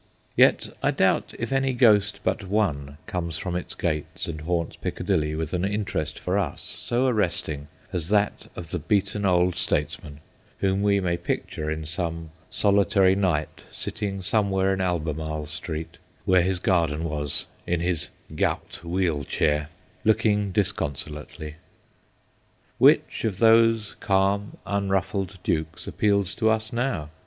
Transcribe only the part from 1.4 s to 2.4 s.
any ghost